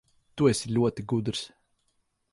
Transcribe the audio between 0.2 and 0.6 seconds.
Tu